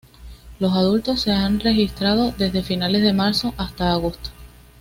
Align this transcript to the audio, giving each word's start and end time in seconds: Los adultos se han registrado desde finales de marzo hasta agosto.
Los 0.57 0.73
adultos 0.73 1.21
se 1.21 1.31
han 1.31 1.59
registrado 1.59 2.31
desde 2.31 2.63
finales 2.63 3.03
de 3.03 3.13
marzo 3.13 3.53
hasta 3.55 3.91
agosto. 3.91 4.31